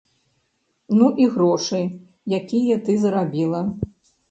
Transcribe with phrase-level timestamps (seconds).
[0.99, 1.83] Ну і грошы,
[2.39, 3.65] якія ты зарабіла.